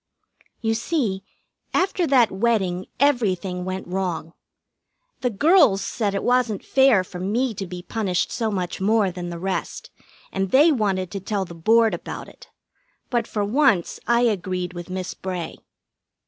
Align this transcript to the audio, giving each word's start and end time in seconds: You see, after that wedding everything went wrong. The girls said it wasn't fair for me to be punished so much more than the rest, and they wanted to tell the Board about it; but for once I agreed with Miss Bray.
You 0.61 0.73
see, 0.73 1.23
after 1.75 2.07
that 2.07 2.31
wedding 2.31 2.87
everything 2.99 3.65
went 3.65 3.85
wrong. 3.85 4.33
The 5.19 5.29
girls 5.29 5.83
said 5.85 6.15
it 6.15 6.23
wasn't 6.23 6.65
fair 6.65 7.03
for 7.03 7.19
me 7.19 7.53
to 7.53 7.67
be 7.67 7.83
punished 7.83 8.31
so 8.31 8.49
much 8.49 8.81
more 8.81 9.11
than 9.11 9.29
the 9.29 9.37
rest, 9.37 9.91
and 10.31 10.49
they 10.49 10.71
wanted 10.71 11.11
to 11.11 11.19
tell 11.19 11.45
the 11.45 11.53
Board 11.53 11.93
about 11.93 12.27
it; 12.27 12.49
but 13.11 13.27
for 13.27 13.45
once 13.45 13.99
I 14.07 14.21
agreed 14.21 14.73
with 14.73 14.89
Miss 14.89 15.13
Bray. 15.13 15.57